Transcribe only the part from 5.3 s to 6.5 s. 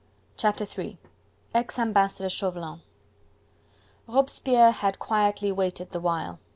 waited the while.